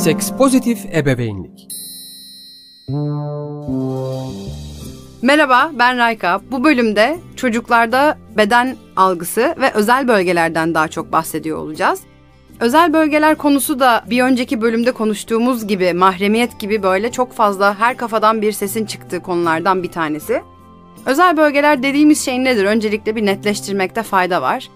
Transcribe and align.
Seks 0.00 0.30
pozitif 0.30 0.78
ebeveynlik. 0.94 1.68
Merhaba 5.22 5.70
ben 5.78 5.98
Rayka. 5.98 6.40
Bu 6.50 6.64
bölümde 6.64 7.18
çocuklarda 7.36 8.18
beden 8.36 8.76
algısı 8.96 9.54
ve 9.60 9.72
özel 9.74 10.08
bölgelerden 10.08 10.74
daha 10.74 10.88
çok 10.88 11.12
bahsediyor 11.12 11.58
olacağız. 11.58 12.00
Özel 12.60 12.92
bölgeler 12.92 13.34
konusu 13.34 13.80
da 13.80 14.04
bir 14.10 14.22
önceki 14.22 14.60
bölümde 14.60 14.92
konuştuğumuz 14.92 15.66
gibi 15.66 15.92
mahremiyet 15.92 16.60
gibi 16.60 16.82
böyle 16.82 17.12
çok 17.12 17.32
fazla 17.32 17.78
her 17.78 17.96
kafadan 17.96 18.42
bir 18.42 18.52
sesin 18.52 18.86
çıktığı 18.86 19.20
konulardan 19.20 19.82
bir 19.82 19.90
tanesi. 19.90 20.42
Özel 21.06 21.36
bölgeler 21.36 21.82
dediğimiz 21.82 22.24
şey 22.24 22.44
nedir? 22.44 22.64
Öncelikle 22.64 23.16
bir 23.16 23.26
netleştirmekte 23.26 24.02
fayda 24.02 24.42
var. 24.42 24.68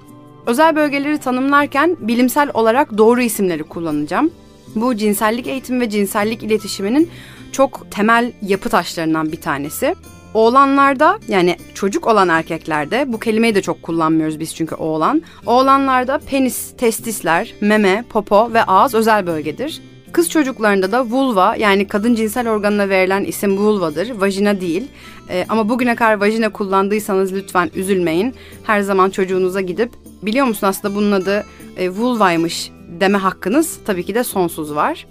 Özel 0.47 0.77
bölgeleri 0.77 1.19
tanımlarken 1.19 1.97
bilimsel 2.01 2.51
olarak 2.55 2.99
doğru 2.99 3.23
isimleri 3.23 3.63
kullanacağım. 3.63 4.31
Bu 4.75 4.97
cinsellik 4.97 5.47
eğitimi 5.47 5.81
ve 5.81 5.91
cinsellik 5.91 6.43
iletişiminin 6.43 7.11
çok 7.53 7.91
temel 7.91 8.33
yapı 8.43 8.69
taşlarından 8.69 9.33
bir 9.33 9.41
tanesi. 9.41 9.95
Oğlanlarda 10.35 11.19
yani 11.29 11.57
çocuk 11.75 12.07
olan 12.07 12.29
erkeklerde 12.29 13.13
bu 13.13 13.19
kelimeyi 13.19 13.55
de 13.55 13.63
çok 13.63 13.83
kullanmıyoruz 13.83 14.41
biz 14.41 14.55
çünkü 14.55 14.75
oğlan. 14.75 15.23
Oğlanlarda 15.47 16.19
penis, 16.19 16.77
testisler, 16.77 17.55
meme, 17.61 18.05
popo 18.11 18.53
ve 18.53 18.63
ağız 18.63 18.95
özel 18.95 19.27
bölgedir. 19.27 19.83
Kız 20.13 20.31
çocuklarında 20.31 20.93
da 20.93 21.05
vulva 21.05 21.57
yani 21.57 21.87
kadın 21.87 22.15
cinsel 22.15 22.49
organına 22.49 22.89
verilen 22.89 23.25
isim 23.25 23.57
vulvadır, 23.57 24.11
vajina 24.11 24.61
değil. 24.61 24.89
Ee, 25.31 25.47
ama 25.49 25.69
bugüne 25.69 25.95
kadar 25.95 26.21
vajina 26.21 26.49
kullandıysanız 26.49 27.33
lütfen 27.33 27.71
üzülmeyin. 27.75 28.35
Her 28.65 28.81
zaman 28.81 29.11
çocuğunuza 29.11 29.61
gidip 29.61 29.91
biliyor 30.23 30.47
musun 30.47 30.67
aslında 30.67 30.95
bunun 30.95 31.13
adı 31.13 31.45
e, 31.77 31.91
vulvaymış 31.91 32.71
deme 33.01 33.19
hakkınız 33.19 33.79
tabii 33.87 34.05
ki 34.05 34.15
de 34.15 34.25
sonsuz 34.25 34.75
var. 34.75 35.07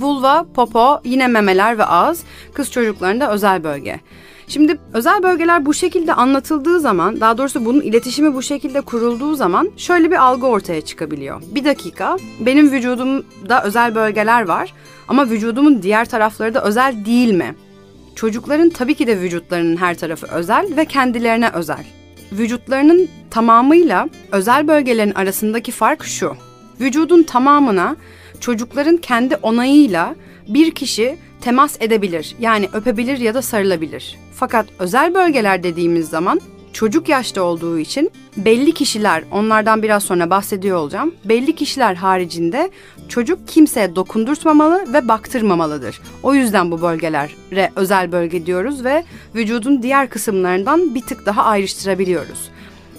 Vulva, 0.00 0.46
popo, 0.54 1.00
yine 1.04 1.26
memeler 1.26 1.78
ve 1.78 1.84
ağız 1.84 2.24
kız 2.54 2.70
çocuklarında 2.70 3.32
özel 3.32 3.64
bölge. 3.64 4.00
Şimdi 4.48 4.78
özel 4.92 5.22
bölgeler 5.22 5.66
bu 5.66 5.74
şekilde 5.74 6.14
anlatıldığı 6.14 6.80
zaman, 6.80 7.20
daha 7.20 7.38
doğrusu 7.38 7.64
bunun 7.64 7.80
iletişimi 7.80 8.34
bu 8.34 8.42
şekilde 8.42 8.80
kurulduğu 8.80 9.34
zaman 9.34 9.70
şöyle 9.76 10.10
bir 10.10 10.16
algı 10.16 10.46
ortaya 10.46 10.80
çıkabiliyor. 10.80 11.42
Bir 11.54 11.64
dakika, 11.64 12.16
benim 12.40 12.72
vücudumda 12.72 13.62
özel 13.64 13.94
bölgeler 13.94 14.42
var 14.42 14.74
ama 15.08 15.30
vücudumun 15.30 15.82
diğer 15.82 16.04
tarafları 16.04 16.54
da 16.54 16.64
özel 16.64 17.04
değil 17.04 17.32
mi? 17.32 17.54
Çocukların 18.14 18.70
tabii 18.70 18.94
ki 18.94 19.06
de 19.06 19.20
vücutlarının 19.20 19.76
her 19.76 19.98
tarafı 19.98 20.26
özel 20.26 20.76
ve 20.76 20.84
kendilerine 20.84 21.50
özel. 21.50 21.84
Vücutlarının 22.32 23.08
tamamıyla 23.30 24.08
özel 24.32 24.68
bölgelerin 24.68 25.14
arasındaki 25.14 25.72
fark 25.72 26.04
şu. 26.04 26.36
Vücudun 26.80 27.22
tamamına 27.22 27.96
çocukların 28.40 28.96
kendi 28.96 29.36
onayıyla 29.36 30.14
bir 30.48 30.70
kişi 30.70 31.18
temas 31.40 31.76
edebilir. 31.80 32.36
Yani 32.40 32.68
öpebilir 32.72 33.18
ya 33.18 33.34
da 33.34 33.42
sarılabilir. 33.42 34.18
Fakat 34.34 34.66
özel 34.78 35.14
bölgeler 35.14 35.62
dediğimiz 35.62 36.08
zaman 36.08 36.40
çocuk 36.72 37.08
yaşta 37.08 37.42
olduğu 37.42 37.78
için 37.78 38.10
belli 38.36 38.74
kişiler, 38.74 39.24
onlardan 39.32 39.82
biraz 39.82 40.02
sonra 40.02 40.30
bahsediyor 40.30 40.76
olacağım. 40.76 41.14
Belli 41.24 41.54
kişiler 41.54 41.94
haricinde 41.94 42.70
çocuk 43.08 43.48
kimseye 43.48 43.96
dokundurtmamalı 43.96 44.92
ve 44.92 45.08
baktırmamalıdır. 45.08 46.00
O 46.22 46.34
yüzden 46.34 46.70
bu 46.70 46.82
bölgelere 46.82 47.70
özel 47.76 48.12
bölge 48.12 48.46
diyoruz 48.46 48.84
ve 48.84 49.04
vücudun 49.34 49.82
diğer 49.82 50.10
kısımlarından 50.10 50.94
bir 50.94 51.02
tık 51.02 51.26
daha 51.26 51.44
ayrıştırabiliyoruz. 51.44 52.50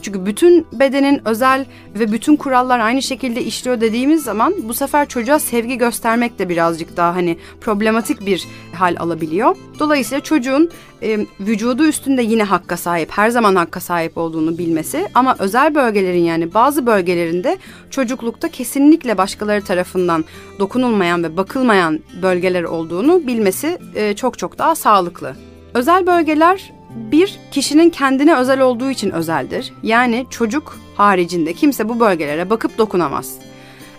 Çünkü 0.01 0.25
bütün 0.25 0.67
bedenin 0.71 1.21
özel 1.25 1.65
ve 1.95 2.11
bütün 2.11 2.35
kurallar 2.35 2.79
aynı 2.79 3.01
şekilde 3.01 3.43
işliyor 3.43 3.81
dediğimiz 3.81 4.23
zaman 4.23 4.53
bu 4.63 4.73
sefer 4.73 5.07
çocuğa 5.07 5.39
sevgi 5.39 5.77
göstermek 5.77 6.39
de 6.39 6.49
birazcık 6.49 6.97
daha 6.97 7.15
hani 7.15 7.37
problematik 7.61 8.25
bir 8.25 8.47
hal 8.73 8.95
alabiliyor. 8.99 9.55
Dolayısıyla 9.79 10.23
çocuğun 10.23 10.69
e, 11.03 11.25
vücudu 11.39 11.87
üstünde 11.87 12.21
yine 12.21 12.43
hakka 12.43 12.77
sahip, 12.77 13.11
her 13.11 13.29
zaman 13.29 13.55
hakka 13.55 13.79
sahip 13.79 14.17
olduğunu 14.17 14.57
bilmesi 14.57 15.07
ama 15.13 15.35
özel 15.39 15.75
bölgelerin 15.75 16.23
yani 16.23 16.53
bazı 16.53 16.85
bölgelerinde 16.85 17.57
çocuklukta 17.89 18.47
kesinlikle 18.47 19.17
başkaları 19.17 19.63
tarafından 19.63 20.25
dokunulmayan 20.59 21.23
ve 21.23 21.37
bakılmayan 21.37 21.99
bölgeler 22.21 22.63
olduğunu 22.63 23.27
bilmesi 23.27 23.77
e, 23.95 24.15
çok 24.15 24.37
çok 24.37 24.57
daha 24.57 24.75
sağlıklı. 24.75 25.35
Özel 25.73 26.07
bölgeler 26.07 26.78
bir, 26.89 27.39
kişinin 27.51 27.89
kendine 27.89 28.35
özel 28.35 28.61
olduğu 28.61 28.89
için 28.89 29.11
özeldir. 29.11 29.73
Yani 29.83 30.25
çocuk 30.29 30.77
haricinde 30.95 31.53
kimse 31.53 31.89
bu 31.89 31.99
bölgelere 31.99 32.49
bakıp 32.49 32.77
dokunamaz. 32.77 33.35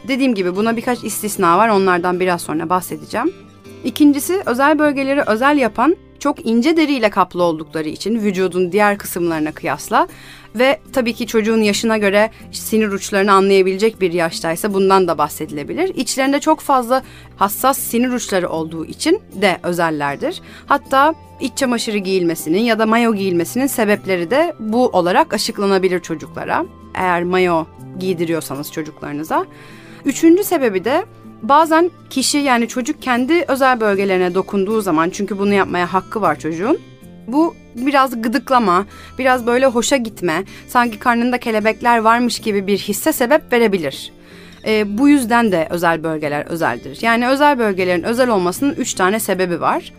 Dediğim 0.08 0.34
gibi 0.34 0.56
buna 0.56 0.76
birkaç 0.76 1.04
istisna 1.04 1.58
var 1.58 1.68
onlardan 1.68 2.20
biraz 2.20 2.42
sonra 2.42 2.68
bahsedeceğim. 2.68 3.32
İkincisi 3.84 4.42
özel 4.46 4.78
bölgeleri 4.78 5.22
özel 5.22 5.58
yapan 5.58 5.96
çok 6.20 6.46
ince 6.46 6.76
deriyle 6.76 7.10
kaplı 7.10 7.42
oldukları 7.42 7.88
için 7.88 8.20
vücudun 8.20 8.72
diğer 8.72 8.98
kısımlarına 8.98 9.52
kıyasla 9.52 10.08
ve 10.54 10.80
tabii 10.92 11.14
ki 11.14 11.26
çocuğun 11.26 11.62
yaşına 11.62 11.98
göre 11.98 12.30
sinir 12.52 12.88
uçlarını 12.88 13.32
anlayabilecek 13.32 14.00
bir 14.00 14.12
yaştaysa 14.12 14.74
bundan 14.74 15.08
da 15.08 15.18
bahsedilebilir. 15.18 15.94
İçlerinde 15.94 16.40
çok 16.40 16.60
fazla 16.60 17.02
hassas 17.36 17.78
sinir 17.78 18.08
uçları 18.08 18.48
olduğu 18.48 18.84
için 18.84 19.22
de 19.34 19.58
özellerdir. 19.62 20.42
Hatta 20.66 21.14
iç 21.40 21.56
çamaşırı 21.56 21.98
giyilmesinin 21.98 22.62
ya 22.62 22.78
da 22.78 22.86
mayo 22.86 23.14
giyilmesinin 23.14 23.66
sebepleri 23.66 24.30
de 24.30 24.54
bu 24.58 24.88
olarak 24.88 25.34
açıklanabilir 25.34 26.00
çocuklara. 26.00 26.66
Eğer 26.94 27.24
mayo 27.24 27.64
giydiriyorsanız 27.98 28.72
çocuklarınıza. 28.72 29.46
Üçüncü 30.04 30.44
sebebi 30.44 30.84
de 30.84 31.04
bazen 31.42 31.90
kişi 32.10 32.38
yani 32.38 32.68
çocuk 32.68 33.02
kendi 33.02 33.44
özel 33.48 33.80
bölgelerine 33.80 34.34
dokunduğu 34.34 34.80
zaman 34.80 35.10
çünkü 35.10 35.38
bunu 35.38 35.54
yapmaya 35.54 35.92
hakkı 35.92 36.20
var 36.20 36.38
çocuğun. 36.38 36.78
Bu 37.26 37.54
biraz 37.76 38.22
gıdıklama, 38.22 38.86
biraz 39.18 39.46
böyle 39.46 39.66
hoşa 39.66 39.96
gitme, 39.96 40.44
sanki 40.68 40.98
karnında 40.98 41.38
kelebekler 41.38 41.98
varmış 41.98 42.38
gibi 42.38 42.66
bir 42.66 42.78
hisse 42.78 43.12
sebep 43.12 43.52
verebilir. 43.52 44.12
E, 44.66 44.98
bu 44.98 45.08
yüzden 45.08 45.52
de 45.52 45.66
özel 45.70 46.02
bölgeler 46.02 46.46
özeldir. 46.46 46.98
Yani 47.02 47.28
özel 47.28 47.58
bölgelerin 47.58 48.02
özel 48.02 48.28
olmasının 48.28 48.74
üç 48.74 48.94
tane 48.94 49.20
sebebi 49.20 49.60
var. 49.60 49.92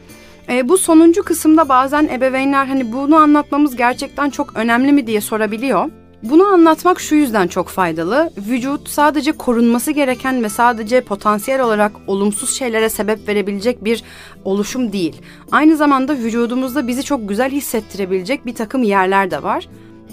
E, 0.50 0.69
bu 0.69 0.78
sonuncu 0.78 1.24
kısımda 1.24 1.69
bazen 1.69 2.07
ebeveynler 2.07 2.66
hani 2.66 2.94
bunu 2.94 3.16
anlatmamız 3.16 3.75
gerçekten 3.75 4.30
çok 4.30 4.56
önemli 4.56 4.91
mi 4.91 5.07
diye 5.07 5.22
sorabiliyor. 5.22 5.90
Bunu 6.23 6.43
anlatmak 6.43 6.99
şu 6.99 7.15
yüzden 7.15 7.47
çok 7.47 7.67
faydalı. 7.67 8.31
Vücut 8.37 8.89
sadece 8.89 9.31
korunması 9.31 9.91
gereken 9.91 10.43
ve 10.43 10.49
sadece 10.49 11.01
potansiyel 11.01 11.61
olarak 11.61 11.91
olumsuz 12.07 12.57
şeylere 12.57 12.89
sebep 12.89 13.27
verebilecek 13.27 13.83
bir 13.83 14.03
oluşum 14.45 14.93
değil. 14.93 15.21
Aynı 15.51 15.77
zamanda 15.77 16.17
vücudumuzda 16.17 16.87
bizi 16.87 17.03
çok 17.03 17.29
güzel 17.29 17.51
hissettirebilecek 17.51 18.45
bir 18.45 18.55
takım 18.55 18.83
yerler 18.83 19.31
de 19.31 19.43
var. 19.43 19.67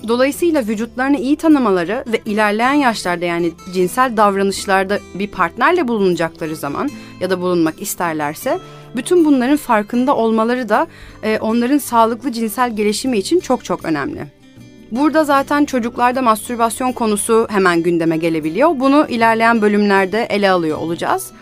Dolayısıyla 0.08 0.62
vücutlarını 0.66 1.16
iyi 1.16 1.36
tanımaları 1.36 2.04
ve 2.06 2.20
ilerleyen 2.24 2.72
yaşlarda 2.72 3.24
yani 3.24 3.52
cinsel 3.74 4.16
davranışlarda 4.16 4.98
bir 5.14 5.26
partnerle 5.26 5.88
bulunacakları 5.88 6.56
zaman 6.56 6.90
ya 7.20 7.30
da 7.30 7.40
bulunmak 7.40 7.82
isterlerse 7.82 8.58
bütün 8.96 9.24
bunların 9.24 9.56
farkında 9.56 10.16
olmaları 10.16 10.68
da 10.68 10.86
e, 11.22 11.38
onların 11.38 11.78
sağlıklı 11.78 12.32
cinsel 12.32 12.76
gelişimi 12.76 13.18
için 13.18 13.40
çok 13.40 13.64
çok 13.64 13.84
önemli. 13.84 14.37
Burada 14.90 15.24
zaten 15.24 15.64
çocuklarda 15.64 16.22
mastürbasyon 16.22 16.92
konusu 16.92 17.46
hemen 17.50 17.82
gündeme 17.82 18.16
gelebiliyor. 18.16 18.70
Bunu 18.80 19.06
ilerleyen 19.08 19.62
bölümlerde 19.62 20.24
ele 20.24 20.50
alıyor 20.50 20.78
olacağız. 20.78 21.32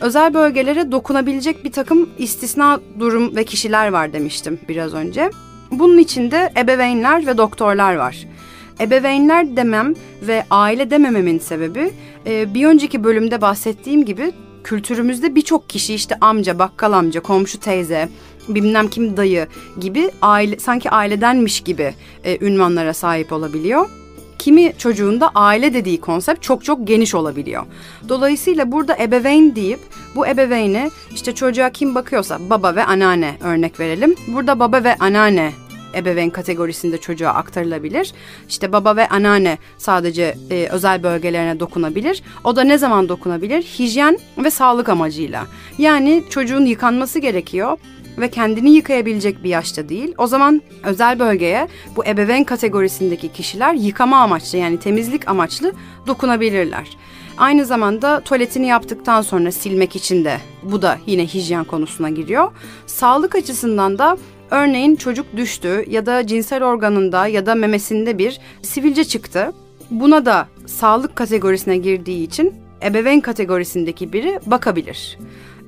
Özel 0.00 0.34
bölgelere 0.34 0.92
dokunabilecek 0.92 1.64
bir 1.64 1.72
takım 1.72 2.10
istisna 2.18 2.80
durum 2.98 3.36
ve 3.36 3.44
kişiler 3.44 3.88
var 3.88 4.12
demiştim 4.12 4.58
biraz 4.68 4.94
önce. 4.94 5.30
Bunun 5.70 5.98
içinde 5.98 6.52
ebeveynler 6.56 7.26
ve 7.26 7.38
doktorlar 7.38 7.94
var. 7.94 8.26
Ebeveynler 8.80 9.56
demem 9.56 9.94
ve 10.22 10.44
aile 10.50 10.90
demememin 10.90 11.38
sebebi 11.38 11.90
e, 12.26 12.54
bir 12.54 12.66
önceki 12.66 13.04
bölümde 13.04 13.40
bahsettiğim 13.40 14.04
gibi 14.04 14.32
kültürümüzde 14.64 15.34
birçok 15.34 15.68
kişi 15.68 15.94
işte 15.94 16.16
amca, 16.20 16.58
bakkal 16.58 16.92
amca, 16.92 17.20
komşu 17.20 17.60
teyze, 17.60 18.08
bilmem 18.48 18.88
kim 18.88 19.16
dayı 19.16 19.46
gibi 19.80 20.10
aile 20.22 20.58
sanki 20.58 20.90
ailedenmiş 20.90 21.60
gibi 21.60 21.94
e, 22.24 22.46
ünvanlara 22.46 22.94
sahip 22.94 23.32
olabiliyor. 23.32 23.88
Kimi 24.38 24.72
çocuğunda 24.78 25.30
aile 25.34 25.74
dediği 25.74 26.00
konsept 26.00 26.42
çok 26.42 26.64
çok 26.64 26.86
geniş 26.86 27.14
olabiliyor. 27.14 27.62
Dolayısıyla 28.08 28.72
burada 28.72 28.96
ebeveyn 28.96 29.56
deyip 29.56 29.80
bu 30.14 30.26
ebeveyni 30.26 30.90
işte 31.14 31.34
çocuğa 31.34 31.70
kim 31.70 31.94
bakıyorsa 31.94 32.38
baba 32.50 32.76
ve 32.76 32.84
anneanne 32.84 33.36
örnek 33.40 33.80
verelim. 33.80 34.14
Burada 34.28 34.58
baba 34.58 34.84
ve 34.84 34.94
anneanne 34.94 35.52
ebeveyn 35.94 36.30
kategorisinde 36.30 36.98
çocuğa 36.98 37.30
aktarılabilir. 37.30 38.12
İşte 38.48 38.72
baba 38.72 38.96
ve 38.96 39.08
anneanne 39.08 39.58
sadece 39.78 40.36
e, 40.50 40.68
özel 40.70 41.02
bölgelerine 41.02 41.60
dokunabilir. 41.60 42.22
O 42.44 42.56
da 42.56 42.64
ne 42.64 42.78
zaman 42.78 43.08
dokunabilir? 43.08 43.62
Hijyen 43.62 44.18
ve 44.38 44.50
sağlık 44.50 44.88
amacıyla. 44.88 45.46
Yani 45.78 46.24
çocuğun 46.30 46.64
yıkanması 46.64 47.18
gerekiyor 47.18 47.78
ve 48.18 48.30
kendini 48.30 48.70
yıkayabilecek 48.70 49.44
bir 49.44 49.48
yaşta 49.48 49.88
değil. 49.88 50.14
O 50.18 50.26
zaman 50.26 50.62
özel 50.82 51.18
bölgeye 51.18 51.68
bu 51.96 52.04
ebeveyn 52.04 52.44
kategorisindeki 52.44 53.32
kişiler 53.32 53.74
yıkama 53.74 54.16
amaçlı 54.16 54.58
yani 54.58 54.78
temizlik 54.78 55.28
amaçlı 55.28 55.72
dokunabilirler. 56.06 56.88
Aynı 57.38 57.64
zamanda 57.64 58.20
tuvaletini 58.20 58.66
yaptıktan 58.66 59.22
sonra 59.22 59.52
silmek 59.52 59.96
için 59.96 60.24
de 60.24 60.36
bu 60.62 60.82
da 60.82 60.98
yine 61.06 61.26
hijyen 61.26 61.64
konusuna 61.64 62.10
giriyor. 62.10 62.52
Sağlık 62.86 63.34
açısından 63.34 63.98
da 63.98 64.16
örneğin 64.50 64.96
çocuk 64.96 65.26
düştü 65.36 65.84
ya 65.88 66.06
da 66.06 66.26
cinsel 66.26 66.64
organında 66.64 67.26
ya 67.26 67.46
da 67.46 67.54
memesinde 67.54 68.18
bir 68.18 68.40
sivilce 68.62 69.04
çıktı. 69.04 69.52
Buna 69.90 70.26
da 70.26 70.48
sağlık 70.66 71.16
kategorisine 71.16 71.76
girdiği 71.76 72.26
için 72.26 72.54
ebeveyn 72.82 73.20
kategorisindeki 73.20 74.12
biri 74.12 74.40
bakabilir. 74.46 75.18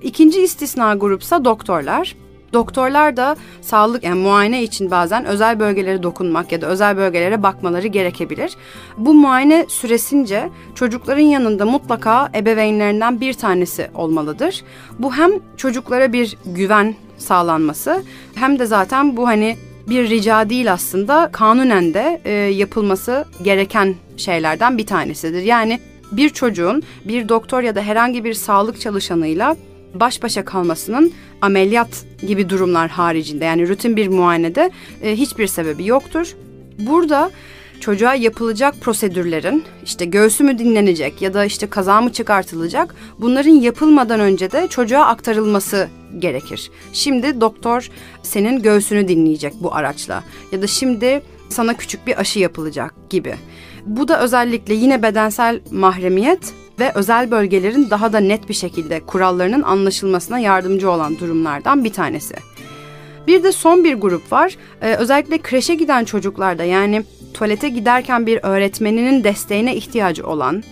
İkinci 0.02 0.42
istisna 0.42 0.94
grupsa 0.94 1.44
doktorlar. 1.44 2.16
Doktorlar 2.56 3.16
da 3.16 3.36
sağlık 3.60 4.04
yani 4.04 4.20
muayene 4.20 4.62
için 4.62 4.90
bazen 4.90 5.24
özel 5.24 5.60
bölgelere 5.60 6.02
dokunmak 6.02 6.52
ya 6.52 6.60
da 6.60 6.66
özel 6.66 6.96
bölgelere 6.96 7.42
bakmaları 7.42 7.86
gerekebilir. 7.86 8.56
Bu 8.96 9.14
muayene 9.14 9.66
süresince 9.68 10.50
çocukların 10.74 11.22
yanında 11.22 11.66
mutlaka 11.66 12.30
ebeveynlerinden 12.34 13.20
bir 13.20 13.34
tanesi 13.34 13.90
olmalıdır. 13.94 14.64
Bu 14.98 15.14
hem 15.14 15.30
çocuklara 15.56 16.12
bir 16.12 16.36
güven 16.46 16.94
sağlanması 17.18 18.02
hem 18.34 18.58
de 18.58 18.66
zaten 18.66 19.16
bu 19.16 19.26
hani 19.28 19.56
bir 19.88 20.10
rica 20.10 20.50
değil 20.50 20.72
aslında 20.72 21.28
kanunen 21.32 21.94
de 21.94 22.20
e, 22.24 22.32
yapılması 22.32 23.24
gereken 23.42 23.94
şeylerden 24.16 24.78
bir 24.78 24.86
tanesidir. 24.86 25.42
Yani 25.42 25.80
bir 26.12 26.30
çocuğun 26.30 26.82
bir 27.04 27.28
doktor 27.28 27.62
ya 27.62 27.74
da 27.74 27.82
herhangi 27.82 28.24
bir 28.24 28.34
sağlık 28.34 28.80
çalışanıyla 28.80 29.56
baş 29.94 30.22
başa 30.22 30.44
kalmasının 30.44 31.12
ameliyat 31.40 32.04
gibi 32.26 32.48
durumlar 32.48 32.90
haricinde 32.90 33.44
yani 33.44 33.68
rutin 33.68 33.96
bir 33.96 34.08
muayenede 34.08 34.70
e, 35.02 35.16
hiçbir 35.16 35.46
sebebi 35.46 35.86
yoktur. 35.86 36.36
Burada 36.78 37.30
çocuğa 37.80 38.14
yapılacak 38.14 38.74
prosedürlerin 38.80 39.64
işte 39.84 40.04
göğsü 40.04 40.44
mü 40.44 40.58
dinlenecek 40.58 41.22
ya 41.22 41.34
da 41.34 41.44
işte 41.44 41.70
kaza 41.70 42.00
mı 42.00 42.12
çıkartılacak 42.12 42.94
bunların 43.20 43.50
yapılmadan 43.50 44.20
önce 44.20 44.52
de 44.52 44.68
çocuğa 44.68 45.06
aktarılması 45.06 45.88
gerekir. 46.18 46.70
Şimdi 46.92 47.40
doktor 47.40 47.90
senin 48.22 48.62
göğsünü 48.62 49.08
dinleyecek 49.08 49.54
bu 49.60 49.74
araçla 49.74 50.24
ya 50.52 50.62
da 50.62 50.66
şimdi 50.66 51.22
sana 51.48 51.74
küçük 51.74 52.06
bir 52.06 52.20
aşı 52.20 52.38
yapılacak 52.38 52.94
gibi. 53.10 53.34
Bu 53.86 54.08
da 54.08 54.20
özellikle 54.20 54.74
yine 54.74 55.02
bedensel 55.02 55.60
mahremiyet 55.70 56.54
ve 56.80 56.92
özel 56.94 57.30
bölgelerin 57.30 57.90
daha 57.90 58.12
da 58.12 58.20
net 58.20 58.48
bir 58.48 58.54
şekilde 58.54 59.00
kurallarının 59.00 59.62
anlaşılmasına 59.62 60.38
yardımcı 60.38 60.90
olan 60.90 61.18
durumlardan 61.18 61.84
bir 61.84 61.92
tanesi. 61.92 62.34
Bir 63.26 63.42
de 63.42 63.52
son 63.52 63.84
bir 63.84 63.94
grup 63.94 64.32
var. 64.32 64.56
Ee, 64.82 64.94
özellikle 64.94 65.38
kreşe 65.38 65.74
giden 65.74 66.04
çocuklarda 66.04 66.64
yani 66.64 67.04
tuvalete 67.34 67.68
giderken 67.68 68.26
bir 68.26 68.40
öğretmeninin 68.42 69.24
desteğine 69.24 69.76
ihtiyacı 69.76 70.26
olan, 70.26 70.62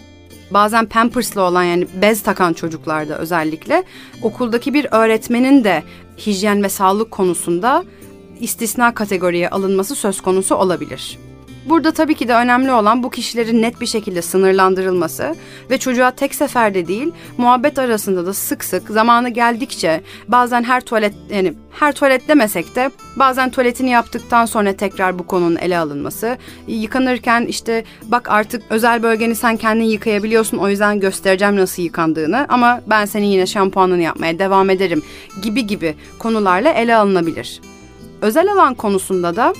bazen 0.51 0.87
pamperslı 0.87 1.43
olan 1.43 1.63
yani 1.63 1.87
bez 2.03 2.23
takan 2.23 2.53
çocuklarda 2.53 3.19
özellikle 3.19 3.85
okuldaki 4.23 4.75
bir 4.75 4.87
öğretmenin 4.91 5.65
de 5.65 5.83
hijyen 6.27 6.63
ve 6.63 6.69
sağlık 6.69 7.11
konusunda 7.11 7.85
istisna 8.41 8.95
kategoriye 8.95 9.51
alınması 9.51 9.95
söz 9.95 10.21
konusu 10.21 10.55
olabilir. 10.55 11.19
Burada 11.67 11.93
tabii 11.93 12.15
ki 12.15 12.29
de 12.29 12.35
önemli 12.35 12.73
olan 12.73 13.03
bu 13.03 13.11
kişilerin 13.11 13.63
net 13.63 13.81
bir 13.81 13.87
şekilde 13.87 14.23
sınırlandırılması 14.23 15.35
ve 15.71 15.79
çocuğa 15.79 16.11
tek 16.11 16.35
seferde 16.35 16.87
değil, 16.87 17.13
muhabbet 17.39 17.79
arasında 17.79 18.27
da 18.27 18.35
sık 18.35 18.65
sık 18.65 18.89
zamanı 18.89 19.29
geldikçe 19.29 20.01
bazen 20.29 20.63
her 20.63 20.81
tuvalet 20.81 21.15
yani 21.31 21.55
her 21.71 21.93
tuvalet 21.93 22.29
demesek 22.29 22.77
de 22.77 22.91
bazen 23.17 23.51
tuvaletini 23.51 23.91
yaptıktan 23.91 24.47
sonra 24.47 24.73
tekrar 24.73 25.19
bu 25.19 25.27
konunun 25.27 25.57
ele 25.57 25.79
alınması, 25.79 26.39
yıkanırken 26.67 27.47
işte 27.47 27.85
bak 28.03 28.31
artık 28.31 28.63
özel 28.71 29.03
bölgeni 29.03 29.35
sen 29.35 29.57
kendin 29.57 29.85
yıkayabiliyorsun 29.85 30.59
o 30.59 30.69
yüzden 30.69 31.01
göstereceğim 31.01 31.57
nasıl 31.57 31.83
yıkandığını 31.83 32.47
ama 32.49 32.81
ben 32.87 33.05
senin 33.05 33.27
yine 33.27 33.47
şampuanını 33.47 34.03
yapmaya 34.03 34.39
devam 34.39 34.71
ederim 34.71 35.03
gibi 35.43 35.67
gibi 35.67 35.95
konularla 36.19 36.71
ele 36.73 36.97
alınabilir. 36.97 37.61
Özel 38.23 38.53
alan 38.53 38.75
konusunda 38.75 39.37
da 39.37 39.55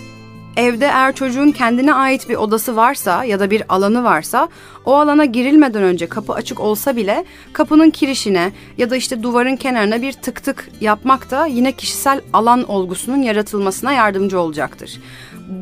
Evde 0.57 0.87
eğer 0.87 1.15
çocuğun 1.15 1.51
kendine 1.51 1.95
ait 1.95 2.29
bir 2.29 2.37
odası 2.37 2.77
varsa 2.77 3.25
ya 3.25 3.41
da 3.41 3.51
bir 3.51 3.63
alanı 3.69 4.05
varsa 4.05 4.49
o 4.85 4.95
alana 4.95 5.25
girilmeden 5.25 5.83
önce 5.83 6.07
kapı 6.07 6.33
açık 6.33 6.61
olsa 6.61 6.97
bile 6.97 7.25
kapının 7.53 7.91
kirişine 7.91 8.53
ya 8.79 8.91
da 8.91 8.97
işte 8.97 9.23
duvarın 9.23 9.57
kenarına 9.57 10.03
bir 10.03 10.13
tık 10.13 10.45
tık 10.45 10.71
yapmak 10.81 11.31
da 11.31 11.47
yine 11.47 11.73
kişisel 11.73 12.21
alan 12.33 12.71
olgusunun 12.71 13.23
yaratılmasına 13.23 13.93
yardımcı 13.93 14.41
olacaktır. 14.41 15.01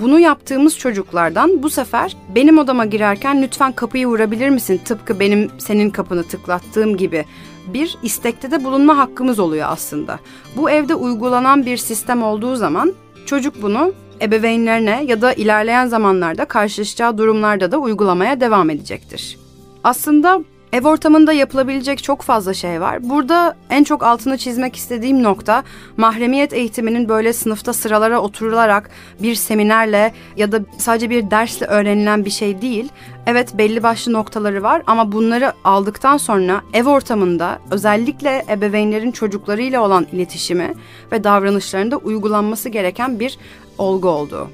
Bunu 0.01 0.21
yaptığımız 0.21 0.79
çocuklardan 0.79 1.63
bu 1.63 1.71
sefer 1.71 2.17
benim 2.35 2.59
odama 2.59 2.85
girerken 2.85 3.43
lütfen 3.43 3.73
kapıyı 3.73 4.07
vurabilir 4.07 4.49
misin 4.49 4.81
tıpkı 4.85 5.21
benim 5.21 5.51
senin 5.59 5.91
kapını 5.91 6.25
tıklattığım 6.25 6.97
gibi 6.97 7.25
bir 7.67 7.99
istekte 8.03 8.51
de 8.51 8.65
bulunma 8.65 8.99
hakkımız 8.99 9.39
oluyor 9.39 9.69
aslında. 9.71 10.19
Bu 10.57 10.71
evde 10.71 10.95
uygulanan 10.95 11.67
bir 11.67 11.77
sistem 11.77 12.23
olduğu 12.23 12.57
zaman 12.57 12.93
çocuk 13.27 13.63
bunu 13.63 13.93
ebeveynlerine 14.23 15.05
ya 15.07 15.21
da 15.23 15.33
ilerleyen 15.33 15.87
zamanlarda 15.87 16.45
karşılaşacağı 16.45 17.19
durumlarda 17.19 17.73
da 17.73 17.79
uygulamaya 17.79 18.41
devam 18.41 18.71
edecektir. 18.71 19.39
Aslında 19.85 20.45
Ev 20.73 20.87
ortamında 20.87 21.33
yapılabilecek 21.33 22.03
çok 22.03 22.23
fazla 22.23 22.55
şey 22.55 22.81
var. 22.81 23.11
Burada 23.11 23.57
en 23.71 23.85
çok 23.85 24.03
altını 24.03 24.39
çizmek 24.39 24.77
istediğim 24.77 25.23
nokta 25.23 25.65
mahremiyet 25.97 26.53
eğitiminin 26.53 27.09
böyle 27.09 27.33
sınıfta 27.33 27.73
sıralara 27.73 28.21
oturularak 28.21 28.91
bir 29.23 29.35
seminerle 29.35 30.13
ya 30.37 30.53
da 30.53 30.61
sadece 30.79 31.11
bir 31.11 31.31
dersle 31.31 31.67
öğrenilen 31.67 32.25
bir 32.25 32.31
şey 32.31 32.63
değil. 32.63 32.89
Evet 33.27 33.59
belli 33.59 33.83
başlı 33.83 34.13
noktaları 34.13 34.63
var 34.63 34.83
ama 34.87 35.13
bunları 35.13 35.53
aldıktan 35.65 36.17
sonra 36.17 36.63
ev 36.73 36.87
ortamında 36.87 37.59
özellikle 37.71 38.45
ebeveynlerin 38.51 39.13
çocuklarıyla 39.13 39.83
olan 39.83 40.07
iletişimi 40.13 40.75
ve 41.13 41.25
davranışlarında 41.25 41.97
uygulanması 41.97 42.69
gereken 42.69 43.21
bir 43.21 43.39
olgu 43.79 44.09
olduğu. 44.09 44.51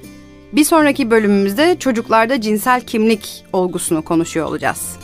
Bir 0.53 0.65
sonraki 0.65 1.11
bölümümüzde 1.11 1.79
çocuklarda 1.79 2.41
cinsel 2.41 2.81
kimlik 2.81 3.45
olgusunu 3.53 4.03
konuşuyor 4.03 4.47
olacağız. 4.47 4.99